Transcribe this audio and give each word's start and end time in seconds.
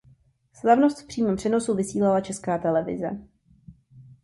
Slavnost 0.53 0.99
v 1.01 1.07
přímém 1.07 1.35
přenosu 1.35 1.75
vysílala 1.75 2.21
Česká 2.21 2.57
televize. 2.57 3.19